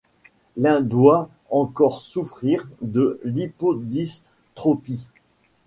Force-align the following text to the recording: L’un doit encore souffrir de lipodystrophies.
L’un 0.57 0.81
doit 0.81 1.29
encore 1.51 2.01
souffrir 2.01 2.67
de 2.81 3.19
lipodystrophies. 3.23 5.07